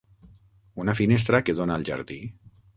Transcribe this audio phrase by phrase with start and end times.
[0.85, 2.21] Una finestra que dona al jardí.